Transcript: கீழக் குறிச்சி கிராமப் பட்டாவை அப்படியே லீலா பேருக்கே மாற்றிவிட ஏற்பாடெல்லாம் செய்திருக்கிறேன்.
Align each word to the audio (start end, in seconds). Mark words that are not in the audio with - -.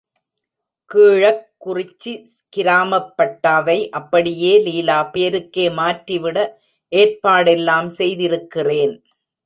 கீழக் 0.91 1.43
குறிச்சி 1.65 2.13
கிராமப் 2.53 3.11
பட்டாவை 3.17 3.77
அப்படியே 3.91 4.53
லீலா 4.63 4.99
பேருக்கே 5.13 5.67
மாற்றிவிட 5.77 6.37
ஏற்பாடெல்லாம் 6.91 7.91
செய்திருக்கிறேன். 7.99 8.95